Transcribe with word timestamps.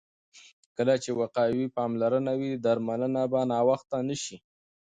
کله 0.77 0.93
چې 1.03 1.09
وقایوي 1.19 1.67
پاملرنه 1.75 2.33
وي، 2.39 2.51
درملنه 2.65 3.23
به 3.31 3.39
ناوخته 3.51 3.97
نه 4.07 4.15
شي. 4.23 4.37